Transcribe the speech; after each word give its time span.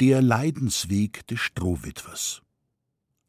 Der 0.00 0.22
Leidensweg 0.22 1.24
des 1.28 1.38
Strohwitwers. 1.38 2.42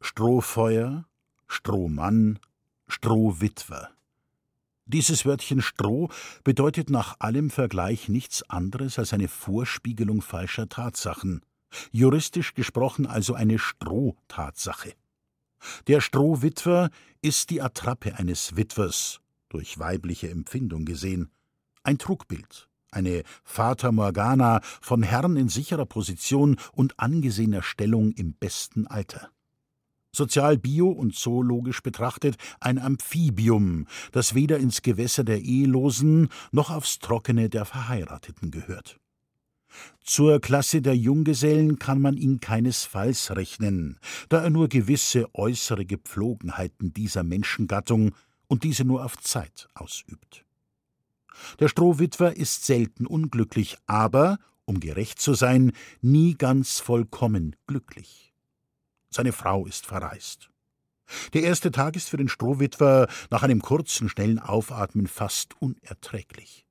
Strohfeuer, 0.00 1.06
Strohmann, 1.46 2.40
Strohwitwer. 2.88 3.90
Dieses 4.84 5.24
Wörtchen 5.24 5.62
Stroh 5.62 6.08
bedeutet 6.42 6.90
nach 6.90 7.20
allem 7.20 7.50
Vergleich 7.50 8.08
nichts 8.08 8.42
anderes 8.50 8.98
als 8.98 9.12
eine 9.12 9.28
Vorspiegelung 9.28 10.22
falscher 10.22 10.68
Tatsachen, 10.68 11.42
juristisch 11.92 12.52
gesprochen 12.54 13.06
also 13.06 13.34
eine 13.34 13.60
Strohtatsache. 13.60 14.94
Der 15.86 16.00
Strohwitwer 16.00 16.90
ist 17.22 17.50
die 17.50 17.62
Attrappe 17.62 18.16
eines 18.16 18.56
Witwers, 18.56 19.20
durch 19.50 19.78
weibliche 19.78 20.30
Empfindung 20.30 20.84
gesehen, 20.84 21.30
ein 21.84 21.98
Trugbild, 21.98 22.68
eine 22.90 23.22
Fata 23.44 23.92
Morgana 23.92 24.60
von 24.80 25.02
Herrn 25.02 25.36
in 25.36 25.48
sicherer 25.48 25.86
Position 25.86 26.56
und 26.72 26.98
angesehener 26.98 27.62
Stellung 27.62 28.12
im 28.12 28.34
besten 28.34 28.86
Alter. 28.86 29.30
Sozial 30.16 30.56
bio 30.56 30.88
und 30.88 31.14
zoologisch 31.14 31.82
betrachtet 31.82 32.36
ein 32.58 32.78
Amphibium, 32.78 33.86
das 34.12 34.34
weder 34.34 34.56
ins 34.56 34.80
Gewässer 34.80 35.24
der 35.24 35.42
Ehelosen 35.42 36.30
noch 36.52 36.70
aufs 36.70 37.00
Trockene 37.00 37.50
der 37.50 37.66
Verheirateten 37.66 38.50
gehört. 38.50 38.98
Zur 40.02 40.40
Klasse 40.40 40.80
der 40.80 40.96
Junggesellen 40.96 41.78
kann 41.78 42.00
man 42.00 42.16
ihn 42.16 42.40
keinesfalls 42.40 43.36
rechnen, 43.36 43.98
da 44.30 44.42
er 44.42 44.48
nur 44.48 44.68
gewisse 44.68 45.34
äußere 45.34 45.84
Gepflogenheiten 45.84 46.94
dieser 46.94 47.22
Menschengattung 47.22 48.14
und 48.46 48.64
diese 48.64 48.86
nur 48.86 49.04
auf 49.04 49.18
Zeit 49.18 49.68
ausübt. 49.74 50.45
Der 51.60 51.68
Strohwitwer 51.68 52.36
ist 52.36 52.64
selten 52.64 53.06
unglücklich, 53.06 53.76
aber, 53.86 54.38
um 54.64 54.80
gerecht 54.80 55.20
zu 55.20 55.34
sein, 55.34 55.72
nie 56.00 56.34
ganz 56.34 56.80
vollkommen 56.80 57.56
glücklich. 57.66 58.32
Seine 59.10 59.32
Frau 59.32 59.66
ist 59.66 59.86
verreist. 59.86 60.50
Der 61.32 61.42
erste 61.42 61.70
Tag 61.70 61.96
ist 61.96 62.08
für 62.08 62.16
den 62.16 62.28
Strohwitwer 62.28 63.08
nach 63.30 63.42
einem 63.42 63.62
kurzen, 63.62 64.08
schnellen 64.08 64.38
Aufatmen 64.38 65.06
fast 65.06 65.60
unerträglich. 65.60 66.66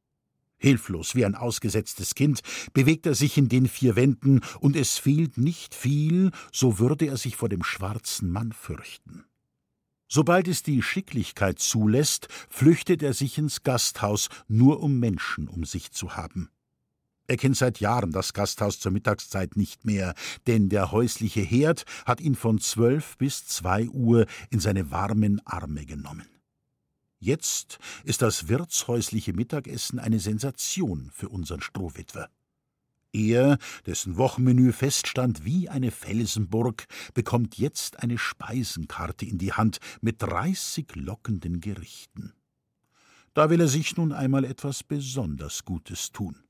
Hilflos 0.58 1.16
wie 1.16 1.26
ein 1.26 1.36
ausgesetztes 1.36 2.16
Kind 2.16 2.42
bewegt 2.74 3.06
er 3.06 3.16
sich 3.16 3.38
in 3.38 3.50
den 3.50 3.68
vier 3.68 3.96
Wänden, 3.96 4.42
und 4.60 4.76
es 4.76 4.98
fehlt 4.98 5.38
nicht 5.38 5.76
viel, 5.76 6.32
so 6.52 6.80
würde 6.80 7.06
er 7.06 7.18
sich 7.18 7.36
vor 7.36 7.50
dem 7.50 7.64
schwarzen 7.64 8.32
Mann 8.32 8.52
fürchten. 8.52 9.26
Sobald 10.16 10.48
es 10.48 10.64
die 10.64 10.82
Schicklichkeit 10.82 11.60
zulässt, 11.60 12.30
flüchtet 12.50 13.04
er 13.04 13.14
sich 13.14 13.38
ins 13.38 13.64
Gasthaus, 13.64 14.30
nur 14.48 14.82
um 14.82 14.98
Menschen 14.98 15.50
um 15.50 15.66
sich 15.66 15.92
zu 15.92 16.16
haben. 16.16 16.50
Er 17.28 17.36
kennt 17.36 17.58
seit 17.58 17.82
Jahren 17.82 18.14
das 18.14 18.32
Gasthaus 18.32 18.80
zur 18.80 18.94
Mittagszeit 18.94 19.58
nicht 19.58 19.84
mehr, 19.84 20.16
denn 20.48 20.70
der 20.70 20.94
häusliche 20.94 21.42
Herd 21.42 21.84
hat 22.06 22.22
ihn 22.22 22.36
von 22.36 22.62
zwölf 22.62 23.18
bis 23.18 23.46
zwei 23.46 23.90
Uhr 23.90 24.26
in 24.50 24.62
seine 24.62 24.90
warmen 24.90 25.46
Arme 25.46 25.86
genommen. 25.86 26.30
Jetzt 27.20 27.80
ist 28.06 28.22
das 28.22 28.48
wirtshäusliche 28.48 29.34
Mittagessen 29.34 30.00
eine 30.00 30.22
Sensation 30.22 31.12
für 31.14 31.28
unseren 31.28 31.60
Strohwitwer. 31.60 32.30
Er, 33.16 33.58
dessen 33.86 34.18
Wochenmenü 34.18 34.74
feststand 34.74 35.46
wie 35.46 35.70
eine 35.70 35.92
Felsenburg, 35.92 36.86
bekommt 37.14 37.58
jetzt 37.58 38.04
eine 38.04 38.18
Speisenkarte 38.18 39.26
in 39.26 39.38
die 39.38 39.54
Hand 39.54 39.80
mit 40.02 40.22
dreißig 40.22 40.96
lockenden 40.96 41.62
Gerichten. 41.62 42.34
Da 43.34 43.50
will 43.50 43.62
er 43.62 43.70
sich 43.70 43.96
nun 43.96 44.12
einmal 44.12 44.44
etwas 44.44 44.84
besonders 44.84 45.64
Gutes 45.64 46.12
tun. 46.12 46.44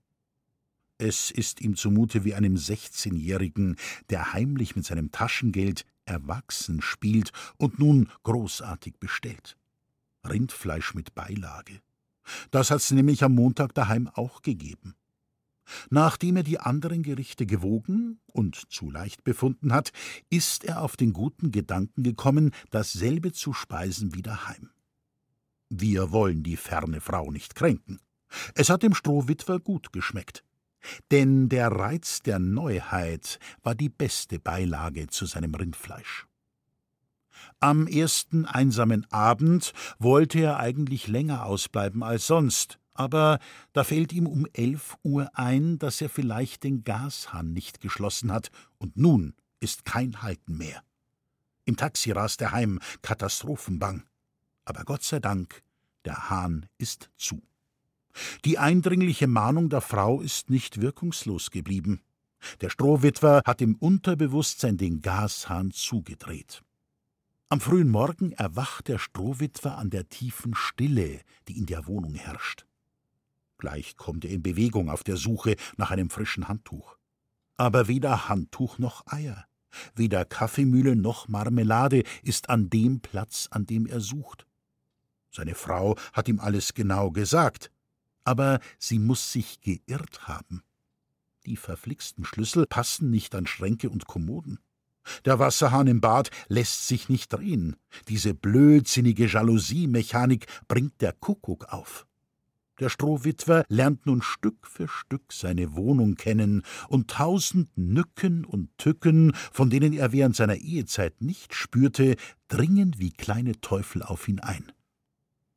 Es 0.98 1.30
ist 1.30 1.62
ihm 1.62 1.76
zumute 1.76 2.24
wie 2.24 2.34
einem 2.34 2.58
Sechzehnjährigen, 2.58 3.76
der 4.10 4.34
heimlich 4.34 4.76
mit 4.76 4.86
seinem 4.86 5.12
Taschengeld 5.12 5.86
erwachsen 6.06 6.82
spielt 6.82 7.32
und 7.58 7.78
nun 7.78 8.10
großartig 8.24 8.96
bestellt. 9.00 9.56
Rindfleisch 10.28 10.96
mit 10.96 11.14
Beilage. 11.14 11.80
Das 12.50 12.72
hat's 12.72 12.90
nämlich 12.90 13.24
am 13.24 13.36
Montag 13.36 13.76
daheim 13.76 14.08
auch 14.08 14.42
gegeben. 14.42 14.96
Nachdem 15.90 16.38
er 16.38 16.44
die 16.44 16.60
anderen 16.60 17.04
Gerichte 17.04 17.46
gewogen 17.46 18.20
und 18.28 18.72
zu 18.72 18.90
leicht 18.90 19.24
befunden 19.24 19.74
hat, 19.74 19.92
ist 20.30 20.64
er 20.64 20.82
auf 20.82 20.98
den 20.98 21.14
guten 21.14 21.52
Gedanken 21.52 22.04
gekommen, 22.04 22.52
dasselbe 22.70 23.32
zu 23.32 23.54
speisen 23.54 24.14
wie 24.14 24.22
daheim. 24.22 24.70
Wir 25.70 26.12
wollen 26.12 26.44
die 26.44 26.58
ferne 26.58 27.02
Frau 27.02 27.32
nicht 27.32 27.56
kränken. 27.56 28.00
Es 28.54 28.70
hat 28.70 28.84
dem 28.84 28.94
Strohwitwer 28.94 29.60
gut 29.60 29.92
geschmeckt. 29.94 30.44
Denn 31.12 31.50
der 31.50 31.70
Reiz 31.70 32.22
der 32.22 32.38
Neuheit 32.38 33.40
war 33.64 33.74
die 33.74 33.90
beste 33.90 34.40
Beilage 34.40 35.08
zu 35.08 35.26
seinem 35.26 35.56
Rindfleisch. 35.56 36.28
Am 37.60 37.88
ersten 37.88 38.46
einsamen 38.46 39.06
Abend 39.12 39.74
wollte 39.98 40.40
er 40.40 40.58
eigentlich 40.58 41.08
länger 41.08 41.46
ausbleiben 41.46 42.04
als 42.04 42.28
sonst, 42.28 42.80
aber 42.96 43.40
da 43.74 43.84
fällt 43.84 44.12
ihm 44.14 44.26
um 44.26 44.48
elf 44.54 44.98
Uhr 45.04 45.30
ein, 45.34 45.78
dass 45.78 46.02
er 46.02 46.10
vielleicht 46.10 46.64
den 46.64 46.84
Gashahn 46.84 47.54
nicht 47.54 47.82
geschlossen 47.82 48.32
hat, 48.32 48.50
und 48.78 48.98
nun 48.98 49.36
ist 49.60 49.86
kein 49.86 50.22
Halten 50.22 50.58
mehr. 50.58 50.82
Im 51.66 51.76
Taxi 51.78 52.12
rast 52.12 52.42
er 52.42 52.52
heim, 52.52 52.80
katastrophenbang. 53.02 54.04
Aber 54.66 54.84
Gott 54.84 55.04
sei 55.04 55.20
Dank, 55.20 55.62
der 56.06 56.30
Hahn 56.30 56.68
ist 56.78 57.10
zu. 57.18 57.42
Die 58.46 58.58
eindringliche 58.58 59.28
Mahnung 59.28 59.70
der 59.70 59.82
Frau 59.82 60.22
ist 60.22 60.50
nicht 60.50 60.80
wirkungslos 60.80 61.52
geblieben. 61.52 62.02
Der 62.62 62.70
Strohwitwer 62.70 63.42
hat 63.46 63.62
im 63.62 63.76
Unterbewusstsein 63.76 64.78
den 64.78 65.02
Gashahn 65.02 65.72
zugedreht. 65.72 66.64
Am 67.50 67.60
frühen 67.60 67.90
Morgen 67.90 68.32
erwacht 68.32 68.88
der 68.88 69.00
Strohwitwer 69.00 69.78
an 69.78 69.90
der 69.90 70.10
tiefen 70.10 70.56
Stille, 70.56 71.22
die 71.48 71.58
in 71.58 71.66
der 71.66 71.88
Wohnung 71.88 72.16
herrscht. 72.16 72.66
Gleich 73.58 73.98
kommt 73.98 74.26
er 74.26 74.32
in 74.32 74.44
Bewegung 74.44 74.90
auf 74.90 75.04
der 75.04 75.18
Suche 75.18 75.56
nach 75.78 75.92
einem 75.92 76.10
frischen 76.10 76.48
Handtuch. 76.48 76.98
Aber 77.58 77.88
weder 77.88 78.28
Handtuch 78.28 78.80
noch 78.80 79.06
Eier, 79.08 79.46
weder 79.96 80.26
Kaffeemühle 80.26 80.96
noch 80.96 81.28
Marmelade 81.28 82.04
ist 82.22 82.50
an 82.50 82.70
dem 82.70 83.00
Platz, 83.00 83.48
an 83.52 83.66
dem 83.66 83.86
er 83.86 84.02
sucht. 84.02 84.46
Seine 85.32 85.56
Frau 85.56 85.98
hat 86.14 86.28
ihm 86.28 86.40
alles 86.40 86.74
genau 86.74 87.12
gesagt, 87.12 87.72
aber 88.24 88.60
sie 88.80 89.00
muss 89.00 89.32
sich 89.32 89.62
geirrt 89.62 90.28
haben. 90.28 90.64
Die 91.46 91.58
verflixten 91.58 92.26
Schlüssel 92.26 92.66
passen 92.66 93.12
nicht 93.12 93.36
an 93.36 93.46
Schränke 93.46 93.90
und 93.90 94.08
Kommoden. 94.08 94.60
Der 95.24 95.38
Wasserhahn 95.38 95.88
im 95.88 96.02
Bad 96.02 96.32
lässt 96.48 96.88
sich 96.88 97.10
nicht 97.10 97.32
drehen. 97.32 97.76
Diese 98.08 98.34
blödsinnige 98.34 99.28
Jalousie-Mechanik 99.28 100.48
bringt 100.68 101.02
der 101.02 101.14
Kuckuck 101.14 101.66
auf. 101.66 102.08
Der 102.80 102.90
Strohwitwer 102.90 103.66
lernt 103.70 104.06
nun 104.06 104.22
Stück 104.22 104.68
für 104.68 104.88
Stück 104.90 105.32
seine 105.32 105.76
Wohnung 105.76 106.16
kennen, 106.16 106.64
und 106.90 107.10
tausend 107.10 107.70
Nücken 107.78 108.44
und 108.44 108.70
Tücken, 108.78 109.34
von 109.54 109.70
denen 109.70 109.94
er 109.94 110.12
während 110.12 110.36
seiner 110.36 110.58
Ehezeit 110.58 111.22
nicht 111.22 111.54
spürte, 111.54 112.18
dringen 112.50 112.96
wie 112.98 113.12
kleine 113.12 113.60
Teufel 113.62 114.04
auf 114.04 114.28
ihn 114.28 114.42
ein. 114.42 114.72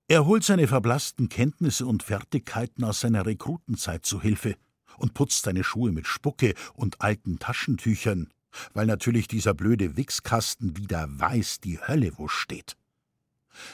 Er 0.07 0.27
holt 0.27 0.45
seine 0.45 0.69
verblassten 0.69 1.28
Kenntnisse 1.28 1.87
und 1.87 2.03
Fertigkeiten 2.03 2.84
aus 2.84 3.01
seiner 3.01 3.27
Rekrutenzeit 3.27 4.07
zu 4.07 4.23
Hilfe 4.23 4.57
und 4.97 5.12
putzt 5.12 5.43
seine 5.43 5.65
Schuhe 5.65 5.93
mit 5.93 6.07
Spucke 6.07 6.55
und 6.75 7.01
alten 7.01 7.39
Taschentüchern, 7.39 8.33
weil 8.73 8.87
natürlich 8.87 9.28
dieser 9.28 9.55
blöde 9.55 9.97
Wichskasten 9.97 10.77
wieder 10.77 11.09
weiß 11.11 11.61
die 11.61 11.81
Hölle 11.81 12.12
wo 12.17 12.28
steht. 12.28 12.77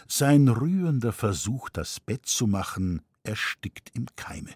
Sein 0.09 0.49
rührender 0.49 1.13
Versuch, 1.13 1.69
das 1.69 2.01
Bett 2.01 2.27
zu 2.27 2.47
machen, 2.47 3.03
erstickt 3.25 3.91
im 3.95 4.07
Keime. 4.17 4.55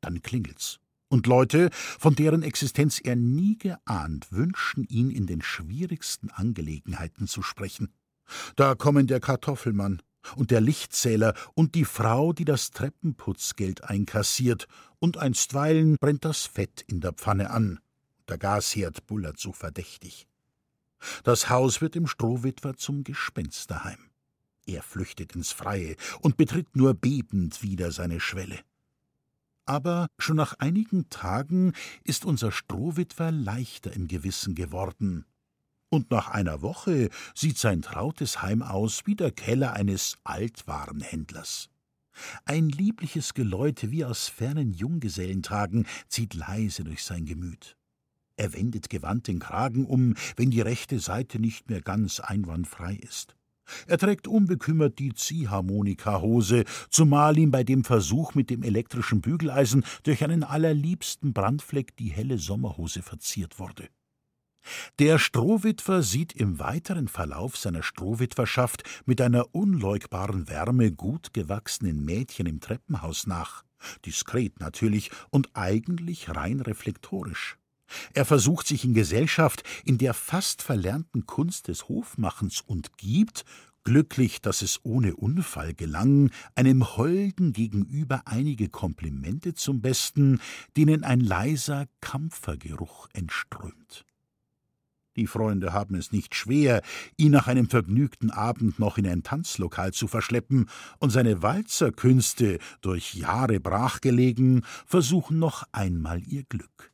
Dann 0.00 0.22
klingelt's. 0.22 0.78
Und 1.08 1.26
Leute, 1.26 1.70
von 1.72 2.14
deren 2.14 2.42
Existenz 2.42 3.00
er 3.00 3.16
nie 3.16 3.56
geahnt, 3.56 4.30
wünschen 4.30 4.84
ihn 4.84 5.10
in 5.10 5.26
den 5.26 5.40
schwierigsten 5.40 6.30
Angelegenheiten 6.30 7.26
zu 7.26 7.42
sprechen. 7.42 7.92
Da 8.56 8.74
kommen 8.74 9.06
der 9.06 9.20
Kartoffelmann 9.20 10.02
und 10.36 10.50
der 10.50 10.60
Lichtzähler 10.60 11.34
und 11.54 11.74
die 11.74 11.86
Frau, 11.86 12.34
die 12.34 12.44
das 12.44 12.70
Treppenputzgeld 12.70 13.84
einkassiert, 13.84 14.66
und 14.98 15.16
einstweilen 15.16 15.96
brennt 15.98 16.24
das 16.24 16.44
Fett 16.44 16.84
in 16.86 17.00
der 17.00 17.12
Pfanne 17.12 17.50
an. 17.50 17.78
Der 18.28 18.36
Gasherd 18.36 19.06
bullert 19.06 19.38
so 19.38 19.52
verdächtig. 19.52 20.26
Das 21.22 21.48
Haus 21.48 21.80
wird 21.80 21.94
dem 21.94 22.06
Strohwitwer 22.06 22.76
zum 22.76 23.04
Gespensterheim. 23.04 24.07
Er 24.68 24.82
flüchtet 24.82 25.34
ins 25.34 25.50
Freie 25.50 25.96
und 26.20 26.36
betritt 26.36 26.76
nur 26.76 26.92
bebend 26.92 27.62
wieder 27.62 27.90
seine 27.90 28.20
Schwelle. 28.20 28.60
Aber 29.64 30.08
schon 30.18 30.36
nach 30.36 30.54
einigen 30.58 31.08
Tagen 31.08 31.72
ist 32.04 32.26
unser 32.26 32.52
Strohwitwer 32.52 33.32
leichter 33.32 33.94
im 33.94 34.08
Gewissen 34.08 34.54
geworden. 34.54 35.24
Und 35.88 36.10
nach 36.10 36.28
einer 36.28 36.60
Woche 36.60 37.08
sieht 37.34 37.56
sein 37.56 37.80
trautes 37.80 38.42
Heim 38.42 38.62
aus 38.62 39.06
wie 39.06 39.16
der 39.16 39.30
Keller 39.30 39.72
eines 39.72 40.18
Altwarenhändlers. 40.24 41.70
Ein 42.44 42.68
liebliches 42.68 43.32
Geläute 43.32 43.90
wie 43.90 44.04
aus 44.04 44.28
fernen 44.28 44.74
Junggesellentagen 44.74 45.86
zieht 46.08 46.34
leise 46.34 46.84
durch 46.84 47.04
sein 47.04 47.24
Gemüt. 47.24 47.78
Er 48.36 48.52
wendet 48.52 48.90
gewandt 48.90 49.28
den 49.28 49.38
Kragen 49.38 49.86
um, 49.86 50.14
wenn 50.36 50.50
die 50.50 50.60
rechte 50.60 51.00
Seite 51.00 51.38
nicht 51.38 51.70
mehr 51.70 51.80
ganz 51.80 52.20
einwandfrei 52.20 52.96
ist. 52.96 53.37
Er 53.86 53.98
trägt 53.98 54.28
unbekümmert 54.28 54.98
die 54.98 55.14
Ziehharmonika-Hose, 55.14 56.64
zumal 56.90 57.38
ihm 57.38 57.50
bei 57.50 57.64
dem 57.64 57.84
Versuch 57.84 58.34
mit 58.34 58.50
dem 58.50 58.62
elektrischen 58.62 59.20
Bügeleisen 59.20 59.84
durch 60.02 60.24
einen 60.24 60.44
allerliebsten 60.44 61.32
Brandfleck 61.32 61.96
die 61.96 62.08
helle 62.08 62.38
Sommerhose 62.38 63.02
verziert 63.02 63.58
wurde. 63.58 63.88
Der 64.98 65.18
Strohwitwer 65.18 66.02
sieht 66.02 66.34
im 66.34 66.58
weiteren 66.58 67.08
Verlauf 67.08 67.56
seiner 67.56 67.82
Strohwitwerschaft 67.82 68.82
mit 69.06 69.20
einer 69.20 69.54
unleugbaren 69.54 70.48
Wärme 70.48 70.92
gut 70.92 71.32
gewachsenen 71.32 72.04
Mädchen 72.04 72.46
im 72.46 72.60
Treppenhaus 72.60 73.26
nach, 73.26 73.64
diskret 74.04 74.60
natürlich 74.60 75.10
und 75.30 75.50
eigentlich 75.54 76.34
rein 76.34 76.60
reflektorisch. 76.60 77.58
Er 78.14 78.24
versucht 78.24 78.66
sich 78.66 78.84
in 78.84 78.94
Gesellschaft 78.94 79.62
in 79.84 79.98
der 79.98 80.14
fast 80.14 80.62
verlernten 80.62 81.26
Kunst 81.26 81.68
des 81.68 81.88
Hofmachens 81.88 82.60
und 82.60 82.96
gibt, 82.98 83.44
glücklich, 83.84 84.42
dass 84.42 84.60
es 84.60 84.80
ohne 84.82 85.16
Unfall 85.16 85.74
gelang, 85.74 86.30
einem 86.54 86.96
Holden 86.96 87.52
gegenüber 87.52 88.22
einige 88.26 88.68
Komplimente 88.68 89.54
zum 89.54 89.80
Besten, 89.80 90.40
denen 90.76 91.04
ein 91.04 91.20
leiser 91.20 91.86
Kampfergeruch 92.00 93.08
entströmt. 93.14 94.04
Die 95.16 95.26
Freunde 95.26 95.72
haben 95.72 95.96
es 95.96 96.12
nicht 96.12 96.34
schwer, 96.34 96.82
ihn 97.16 97.32
nach 97.32 97.48
einem 97.48 97.68
vergnügten 97.68 98.30
Abend 98.30 98.78
noch 98.78 98.98
in 98.98 99.06
ein 99.06 99.24
Tanzlokal 99.24 99.92
zu 99.92 100.06
verschleppen, 100.06 100.68
und 101.00 101.10
seine 101.10 101.42
Walzerkünste, 101.42 102.58
durch 102.82 103.14
Jahre 103.14 103.58
brachgelegen, 103.58 104.64
versuchen 104.86 105.38
noch 105.38 105.64
einmal 105.72 106.22
ihr 106.22 106.44
Glück. 106.44 106.92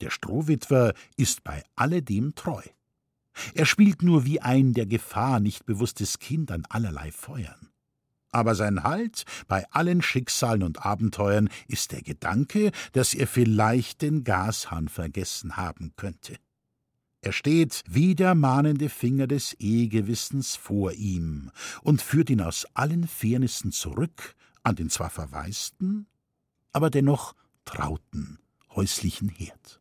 Der 0.00 0.10
Strohwitwer 0.10 0.94
ist 1.16 1.44
bei 1.44 1.62
alledem 1.74 2.34
treu. 2.34 2.62
Er 3.54 3.66
spielt 3.66 4.02
nur 4.02 4.24
wie 4.24 4.40
ein 4.40 4.72
der 4.72 4.86
Gefahr 4.86 5.40
nicht 5.40 5.66
bewusstes 5.66 6.18
Kind 6.18 6.50
an 6.50 6.64
allerlei 6.68 7.12
Feuern. 7.12 7.70
Aber 8.30 8.54
sein 8.54 8.82
Halt 8.82 9.24
bei 9.46 9.64
allen 9.70 10.02
Schicksalen 10.02 10.62
und 10.62 10.84
Abenteuern 10.84 11.48
ist 11.68 11.92
der 11.92 12.02
Gedanke, 12.02 12.72
dass 12.92 13.14
er 13.14 13.26
vielleicht 13.26 14.02
den 14.02 14.24
Gashahn 14.24 14.88
vergessen 14.88 15.56
haben 15.56 15.92
könnte. 15.96 16.36
Er 17.22 17.32
steht 17.32 17.82
wie 17.88 18.14
der 18.14 18.34
mahnende 18.34 18.88
Finger 18.88 19.26
des 19.26 19.54
Ehegewissens 19.54 20.54
vor 20.54 20.92
ihm 20.92 21.50
und 21.82 22.02
führt 22.02 22.30
ihn 22.30 22.40
aus 22.40 22.66
allen 22.74 23.08
Fairnissen 23.08 23.72
zurück 23.72 24.34
an 24.62 24.76
den 24.76 24.90
zwar 24.90 25.10
verwaisten, 25.10 26.06
aber 26.72 26.90
dennoch 26.90 27.34
trauten 27.64 28.38
häuslichen 28.74 29.28
Herd. 29.28 29.80